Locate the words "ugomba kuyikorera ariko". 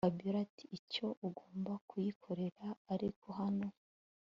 1.27-3.27